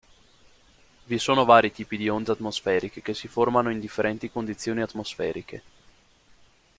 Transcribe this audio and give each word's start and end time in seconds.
Vi 1.05 1.19
sono 1.19 1.45
vari 1.45 1.71
tipi 1.71 1.95
di 1.95 2.09
onde 2.09 2.31
atmosferiche 2.31 3.03
che 3.03 3.13
si 3.13 3.27
formano 3.27 3.69
in 3.69 3.79
differenti 3.79 4.31
condizioni 4.31 4.81
atmosferiche. 4.81 5.63